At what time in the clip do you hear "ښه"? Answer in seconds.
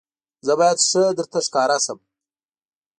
0.89-1.03